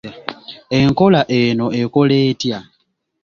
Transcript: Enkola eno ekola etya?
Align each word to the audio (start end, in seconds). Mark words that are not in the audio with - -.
Enkola 0.77 1.21
eno 1.39 1.65
ekola 1.81 2.15
etya? 2.29 2.59